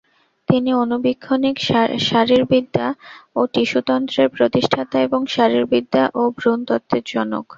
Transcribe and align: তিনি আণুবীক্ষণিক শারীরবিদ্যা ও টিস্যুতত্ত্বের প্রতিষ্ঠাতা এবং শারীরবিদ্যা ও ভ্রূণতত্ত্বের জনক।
তিনি 0.49 0.69
আণুবীক্ষণিক 0.73 1.55
শারীরবিদ্যা 2.09 2.87
ও 3.37 3.41
টিস্যুতত্ত্বের 3.53 4.27
প্রতিষ্ঠাতা 4.37 4.97
এবং 5.07 5.21
শারীরবিদ্যা 5.35 6.03
ও 6.13 6.21
ভ্রূণতত্ত্বের 6.37 7.03
জনক। 7.13 7.45